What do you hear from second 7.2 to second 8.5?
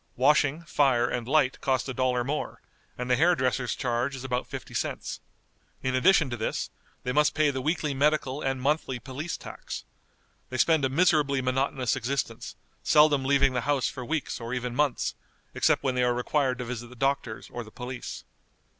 pay the weekly medical